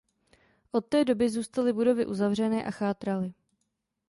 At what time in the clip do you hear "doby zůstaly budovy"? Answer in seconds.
1.05-2.05